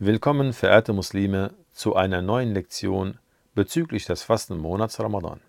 [0.00, 3.16] Willkommen, verehrte Muslime, zu einer neuen Lektion
[3.54, 5.40] bezüglich des Fastenmonats Ramadan.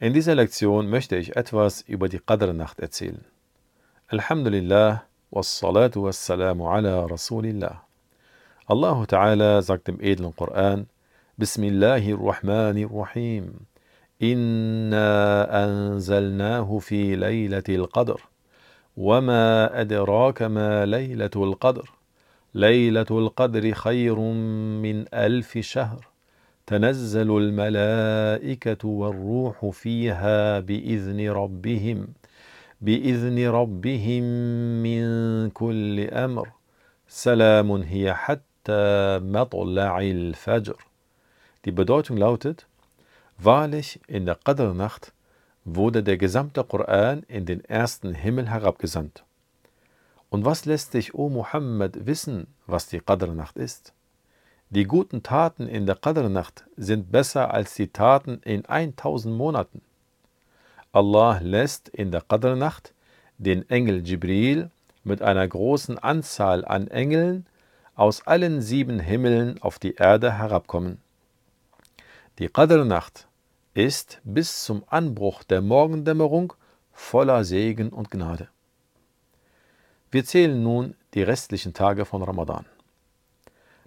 [0.00, 3.24] In dieser Lektion möchte ich etwas über die Qadr-Nacht erzählen.
[4.08, 7.84] Alhamdulillah, wassalatu wassalamu ala Rasulillah.
[8.66, 10.88] Allah Ta'ala sagt im edlen Koran,
[11.36, 13.68] Bismillahirrahmanirrahim,
[14.18, 18.18] Inna anzalnahu fi laylatil Qadr,
[18.96, 21.98] وما أدراك ما ليلة القدر
[22.55, 24.19] ليلة القدر خير
[24.85, 26.07] من ألف شهر
[26.67, 32.07] تنزل الملائكة والروح فيها بإذن ربهم
[32.81, 34.23] بإذن ربهم
[34.83, 36.49] من كل أمر
[37.07, 40.77] سلام هي حتى مطلع الفجر
[41.65, 42.67] Die Bedeutung lautet,
[43.37, 45.13] wahrlich in der Qadr-Nacht
[45.65, 49.23] wurde der gesamte Koran in den ersten Himmel herabgesandt.
[50.33, 53.93] Und was lässt dich, o Muhammad, wissen, was die Qadr-Nacht ist?
[54.71, 59.83] Die guten Taten in der Qadr-Nacht sind besser als die Taten in 1000 Monaten.
[60.91, 62.95] Allah lässt in der Qadr-Nacht
[63.37, 64.71] den Engel Jibril
[65.03, 67.45] mit einer großen Anzahl an Engeln
[67.93, 70.99] aus allen sieben Himmeln auf die Erde herabkommen.
[72.39, 73.27] Die Qadr-Nacht
[73.75, 76.53] ist bis zum Anbruch der Morgendämmerung
[76.91, 78.47] voller Segen und Gnade.
[80.13, 82.67] Wir zählen nun die restlichen Tage von Ramadan.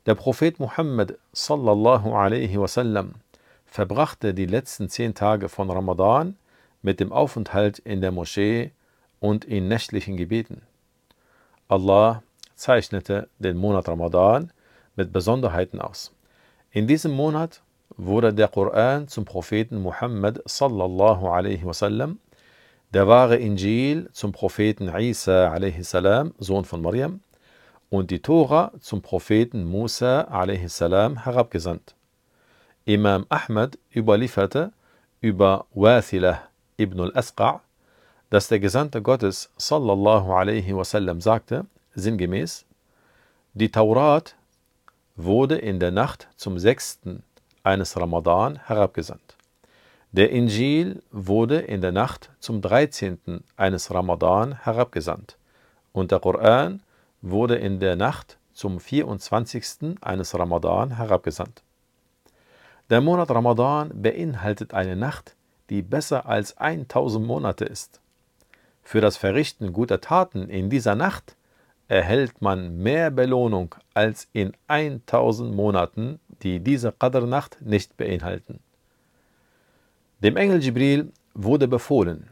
[0.06, 3.14] Der Prophet Muhammad sallallahu alaihi wasallam
[3.64, 6.36] verbrachte die letzten zehn Tage von Ramadan
[6.82, 8.72] mit dem Aufenthalt in der Moschee
[9.20, 10.62] und in nächtlichen Gebeten.
[11.68, 12.24] Allah
[12.56, 14.50] zeichnete den Monat Ramadan
[14.96, 16.12] mit Besonderheiten aus.
[16.72, 17.62] In diesem Monat
[17.96, 22.18] wurde der Koran zum Propheten Muhammad sallallahu alaihi wasallam
[22.90, 25.96] der wahre Injil zum Propheten Isa a.s.,
[26.38, 27.20] Sohn von Maryam,
[27.90, 30.80] und die Tora zum Propheten Musa a.s.
[30.80, 31.94] herabgesandt.
[32.84, 34.72] Imam Ahmad überlieferte
[35.20, 36.42] über Wathilah
[36.78, 37.60] ibn al-Asqa',
[38.30, 42.64] dass der Gesandte Gottes sallallahu alaihi wasallam sagte, sinngemäß,
[43.54, 44.36] die Taurat
[45.16, 47.22] wurde in der Nacht zum sechsten
[47.62, 49.35] eines Ramadan herabgesandt.
[50.16, 53.44] Der Injil wurde in der Nacht zum 13.
[53.58, 55.36] eines Ramadan herabgesandt
[55.92, 56.82] und der Koran
[57.20, 59.98] wurde in der Nacht zum 24.
[60.00, 61.62] eines Ramadan herabgesandt.
[62.88, 65.36] Der Monat Ramadan beinhaltet eine Nacht,
[65.68, 68.00] die besser als 1000 Monate ist.
[68.82, 71.36] Für das Verrichten guter Taten in dieser Nacht
[71.88, 78.60] erhält man mehr Belohnung als in 1000 Monaten, die diese Qadr-Nacht nicht beinhalten.
[80.22, 82.30] Dem Engel Jibril wurde befohlen,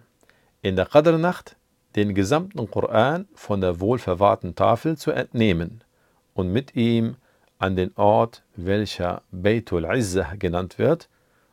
[0.63, 1.57] in der Qadr-Nacht
[1.97, 5.85] den gesamten Koran von der wohlverwahrten Tafel zu entnehmen
[6.33, 7.17] und mit ihm
[7.59, 11.11] an den Ort, welcher Beitul Izzah genannt wird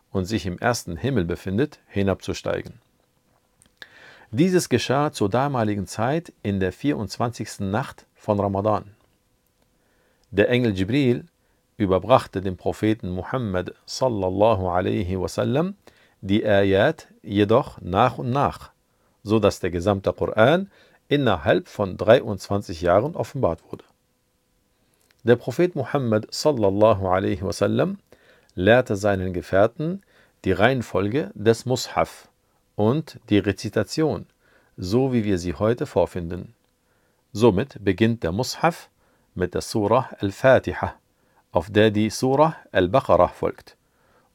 [0.10, 2.80] und sich im ersten Himmel befindet, hinabzusteigen.
[4.32, 7.60] Dieses geschah zur damaligen Zeit in der 24.
[7.60, 8.86] Nacht von Ramadan.
[10.32, 11.26] Der Engel Jibril
[11.76, 15.76] überbrachte dem Propheten Muhammad sallallahu alaihi wasallam
[16.22, 18.72] die Ayat jedoch nach und nach,
[19.24, 20.70] so dass der gesamte Koran
[21.08, 23.84] innerhalb von 23 Jahren offenbart wurde.
[25.24, 28.00] Der Prophet Muhammad sallallahu alaihi wasallam
[28.56, 30.02] lehrte seinen Gefährten
[30.46, 32.30] die Reihenfolge des Mushaf
[32.76, 34.26] und die Rezitation,
[34.78, 36.56] so wie wir sie heute vorfinden.
[37.34, 38.90] Somit beginnt der Mushaf
[39.36, 40.96] mit der Surah Al-Fatiha,
[41.52, 43.78] auf der die Surah Al-Baqarah folgt,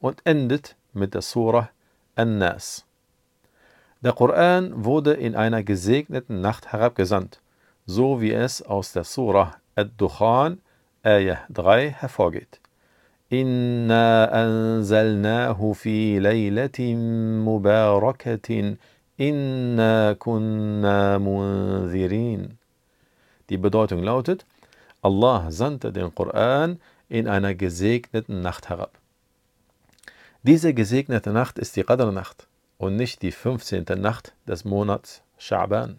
[0.01, 1.71] und endet mit der Surah
[2.16, 2.87] an-Nas.
[4.00, 7.41] Der Koran wurde in einer gesegneten Nacht herabgesandt,
[7.84, 10.60] so wie es aus der Surah Ad-Dukhan,
[11.03, 12.60] Ayah 3 hervorgeht.
[13.28, 18.78] Inna anzalnahu fi laylatin mubarakatin
[19.16, 22.59] inna kunna munzirin.
[23.50, 24.47] Die Bedeutung lautet,
[25.03, 28.93] Allah sandte den Koran in einer gesegneten Nacht herab.
[30.46, 32.46] Diese gesegnete Nacht ist die Qadr-Nacht
[32.78, 33.84] und nicht die 15.
[33.96, 35.96] Nacht des Monats Scha'ban.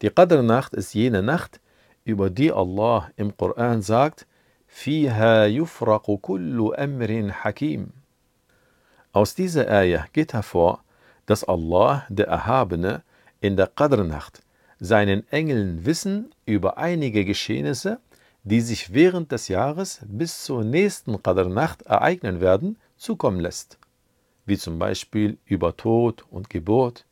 [0.00, 1.58] Die Qadr-Nacht ist jene Nacht,
[2.04, 4.28] über die Allah im Koran sagt,
[4.68, 7.90] Fiha yufraqu kullu amrin hakim.
[9.10, 10.84] Aus dieser Ayah geht hervor,
[11.26, 13.02] dass Allah, der Erhabene,
[13.40, 14.44] in der Qadr-Nacht
[14.78, 17.98] seinen Engeln Wissen über einige Geschehnisse,
[18.44, 23.78] die sich während des Jahres bis zur nächsten Qadr-Nacht ereignen werden, zukommen lässt,
[24.46, 27.04] wie zum Beispiel über Tod und Geburt,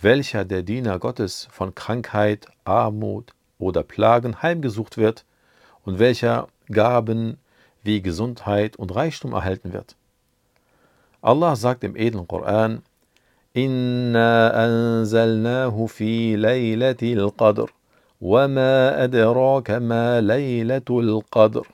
[0.00, 5.26] welcher der Diener Gottes von Krankheit, Armut oder Plagen heimgesucht wird
[5.84, 7.36] und welcher Gaben
[7.82, 9.96] wie Gesundheit und Reichtum erhalten wird.
[11.20, 12.82] Allah sagt im edlen Koran,
[13.52, 17.68] Inna anzalnahu fi laylatil qadr,
[18.18, 21.66] wama adraka ma laylatul qadr.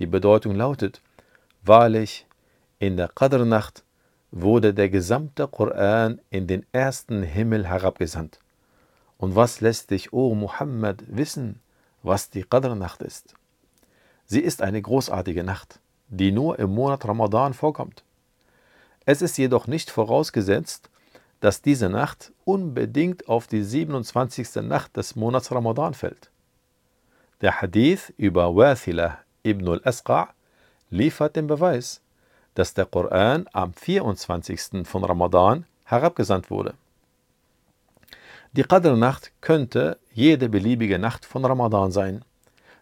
[0.00, 1.00] Die Bedeutung lautet,
[1.62, 2.26] wahrlich,
[2.78, 3.84] in der Qadr-Nacht
[4.30, 8.38] wurde der gesamte Koran in den ersten Himmel herabgesandt.
[9.18, 11.60] Und was lässt dich, o Muhammad, wissen,
[12.02, 13.34] was die Qadr-Nacht ist?
[14.26, 18.04] Sie ist eine großartige Nacht, die nur im Monat Ramadan vorkommt.
[19.06, 20.90] Es ist jedoch nicht vorausgesetzt,
[21.40, 24.56] dass diese Nacht unbedingt auf die 27.
[24.56, 26.30] Nacht des Monats Ramadan fällt.
[27.40, 30.30] Der Hadith über Wathila ibn al-Asqa
[30.90, 32.00] liefert den Beweis,
[32.56, 34.84] dass der Koran am 24.
[34.84, 36.74] von Ramadan herabgesandt wurde.
[38.52, 42.24] Die Qadr-Nacht könnte jede beliebige Nacht von Ramadan sein.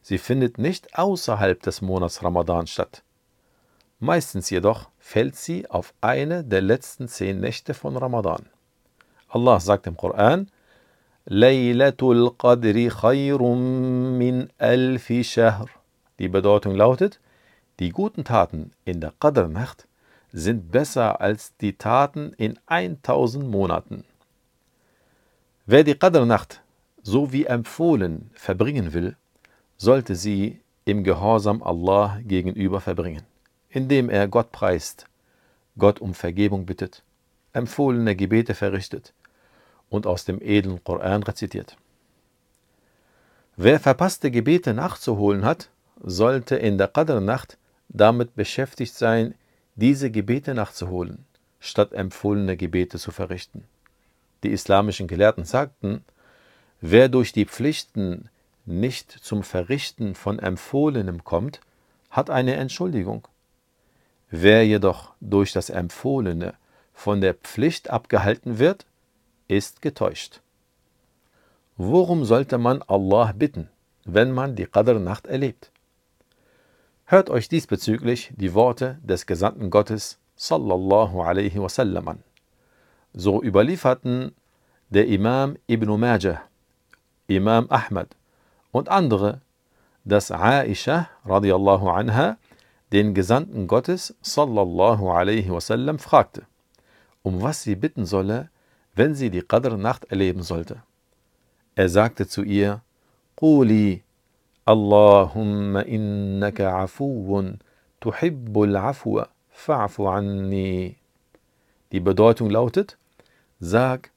[0.03, 3.03] Sie findet nicht außerhalb des Monats Ramadan statt.
[3.99, 8.47] Meistens jedoch fällt sie auf eine der letzten zehn Nächte von Ramadan.
[9.29, 10.49] Allah sagt im Koran.
[11.27, 11.73] Die
[16.29, 17.19] Bedeutung lautet,
[17.81, 19.89] die guten Taten in der Qadr-Nacht
[20.33, 24.05] sind besser als die Taten in 1000 Monaten.
[25.67, 26.63] Wer die Qadr-Nacht
[27.03, 29.17] so wie empfohlen verbringen will,
[29.77, 33.23] sollte sie im Gehorsam Allah gegenüber verbringen,
[33.69, 35.07] indem er Gott preist,
[35.77, 37.03] Gott um Vergebung bittet,
[37.53, 39.13] empfohlene Gebete verrichtet
[39.91, 41.77] und aus dem edlen Koran rezitiert.
[43.57, 47.59] Wer verpasste Gebete nachzuholen hat, sollte in der Qadr-Nacht
[47.89, 49.35] damit beschäftigt sein,
[49.77, 51.25] diese Gebete nachzuholen,
[51.61, 53.65] statt empfohlene Gebete zu verrichten.
[54.43, 56.05] Die islamischen Gelehrten sagten,
[56.81, 58.29] wer durch die Pflichten
[58.67, 61.61] nicht zum Verrichten von Empfohlenem kommt,
[62.11, 63.27] hat eine Entschuldigung.
[64.31, 66.55] Wer jedoch durch das Empfohlene
[66.93, 68.87] von der Pflicht abgehalten wird,
[69.49, 70.41] ist getäuscht.
[71.77, 73.69] Worum sollte man Allah bitten,
[74.05, 75.71] wenn man die Qadr-Nacht erlebt?
[77.07, 82.23] Hört euch diesbezüglich die Worte des Gesandten Gottes sallallahu alaihi wasallam an.
[83.13, 84.33] So überlieferten
[84.89, 86.41] der Imam Ibn Majah,
[87.27, 88.17] Imam Ahmad
[88.73, 89.43] und andere,
[90.05, 92.39] dass Aisha radiallahu anha
[92.91, 96.47] den Gesandten Gottes sallallahu alaihi wasallam fragte,
[97.23, 98.49] um was sie bitten solle,
[98.95, 100.83] wenn sie die Qadr-Nacht erleben sollte.
[101.75, 102.81] Er sagte zu ihr,
[103.37, 104.05] Quli
[104.68, 107.54] اللهم إنك عفو
[108.02, 110.96] تحب العفو فاعف عني.
[111.92, 112.98] Die Bedeutung lautet,
[113.60, 114.12] sag,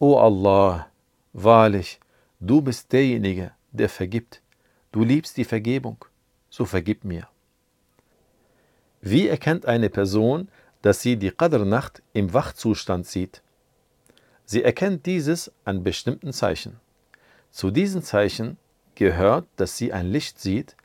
[0.00, 0.88] O Allah,
[1.32, 2.00] wahrlich,
[2.40, 4.42] du bist derjenige, der vergibt.
[4.90, 6.04] Du liebst die Vergebung,
[6.50, 7.28] so vergib mir.
[9.00, 10.48] Wie erkennt eine Person,
[10.82, 13.42] dass sie die Qadr-Nacht im Wachzustand sieht?
[14.44, 16.80] Sie erkennt dieses an bestimmten Zeichen.
[17.50, 18.56] Zu diesen Zeichen
[18.99, 20.75] gehört, dass sie ein Licht sieht,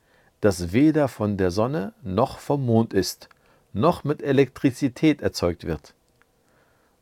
[0.40, 3.28] das weder von der Sonne noch vom Mond ist,
[3.72, 5.94] noch mit Elektrizität erzeugt wird.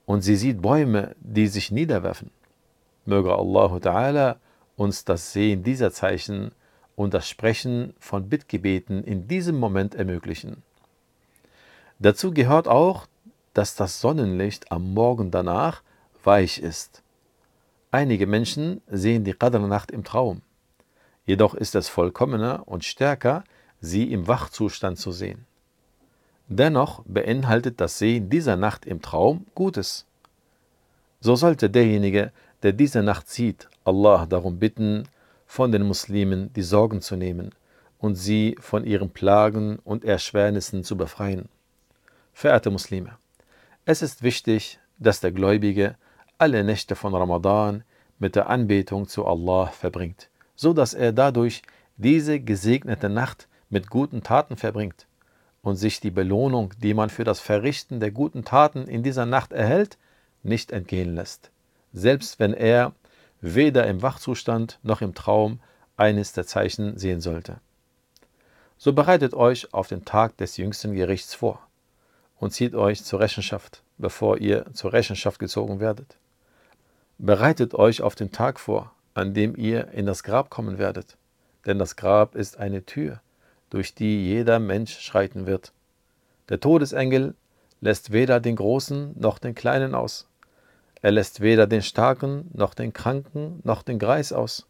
[0.06, 2.30] Und sie sieht Bäume, die sich niederwerfen.
[3.04, 4.36] Möge Allah Ta'ala
[4.76, 6.52] uns das Sehen dieser Zeichen
[6.96, 10.62] und das Sprechen von Bittgebeten in diesem Moment ermöglichen.
[11.98, 13.06] Dazu gehört auch,
[13.52, 15.82] dass das Sonnenlicht am Morgen danach
[16.24, 17.02] weich ist.
[17.90, 20.40] Einige Menschen sehen die Qadr-Nacht im Traum.
[21.24, 23.44] Jedoch ist es vollkommener und stärker,
[23.81, 25.46] sie im Wachzustand zu sehen.
[26.48, 30.06] Dennoch beinhaltet das Sehen dieser Nacht im Traum Gutes.
[31.20, 35.08] So sollte derjenige, der diese Nacht sieht, Allah darum bitten,
[35.46, 37.55] von den Muslimen die Sorgen zu nehmen
[37.98, 41.48] und sie von ihren Plagen und Erschwernissen zu befreien.
[42.32, 43.17] Verehrte Muslime,
[43.84, 45.96] es ist wichtig, dass der Gläubige
[46.38, 47.84] alle Nächte von Ramadan
[48.19, 50.29] mit der Anbetung zu Allah verbringt
[50.62, 51.60] so dass er dadurch
[51.96, 55.06] diese gesegnete Nacht mit guten Taten verbringt
[55.60, 59.52] und sich die Belohnung, die man für das Verrichten der guten Taten in dieser Nacht
[59.52, 59.98] erhält,
[60.44, 61.50] nicht entgehen lässt,
[61.92, 62.92] selbst wenn er
[63.40, 65.60] weder im Wachzustand noch im Traum
[65.96, 67.58] eines der Zeichen sehen sollte.
[68.78, 71.60] So bereitet euch auf den Tag des jüngsten Gerichts vor
[72.38, 76.16] und zieht euch zur Rechenschaft, bevor ihr zur Rechenschaft gezogen werdet.
[77.19, 81.16] Bereitet euch auf den Tag vor, an dem ihr in das Grab kommen werdet.
[81.66, 83.20] Denn das Grab ist eine Tür,
[83.70, 85.72] durch die jeder Mensch schreiten wird.
[86.48, 87.34] Der Todesengel
[87.81, 90.28] lässt weder den Großen noch den Kleinen aus.
[91.02, 94.66] Er lässt weder den Starken noch den Kranken noch den Greis aus.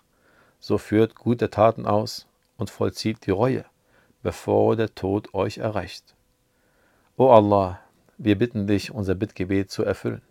[0.60, 3.64] So führt gute Taten aus und vollzieht die Reue,
[4.22, 6.14] bevor der Tod euch erreicht.
[7.16, 7.80] O Allah,
[8.16, 10.22] wir bitten dich, unser Bittgebet zu erfüllen,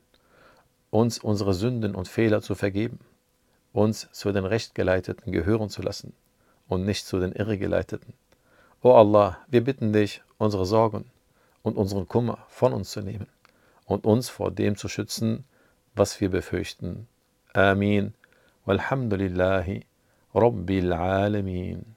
[0.89, 2.99] uns unsere Sünden und Fehler zu vergeben,
[3.73, 6.13] uns zu den Rechtgeleiteten gehören zu lassen
[6.67, 8.13] und nicht zu den Irregeleiteten.
[8.81, 11.05] O Allah, wir bitten dich, unsere Sorgen
[11.61, 13.27] und unseren Kummer von uns zu nehmen
[13.85, 15.45] und uns vor dem zu schützen,
[15.93, 17.07] was wir befürchten.
[17.53, 18.13] Amin.
[18.65, 19.85] Walhamdulillahi
[20.33, 21.95] Rabbil Alamin.